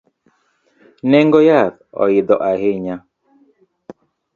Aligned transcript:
Nengo 1.09 1.39
yath 1.49 1.77
oidho 2.03 2.35
ahinya 2.49 2.95